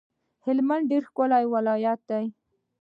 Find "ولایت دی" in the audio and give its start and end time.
1.55-2.25